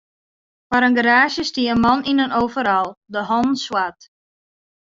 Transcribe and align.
Foar 0.67 0.85
in 0.87 0.97
garaazje 0.99 1.43
stie 1.49 1.71
in 1.73 1.81
man 1.83 2.01
yn 2.11 2.23
in 2.25 2.35
overal, 2.41 2.87
de 3.13 3.21
hannen 3.29 3.57
swart. 3.65 4.01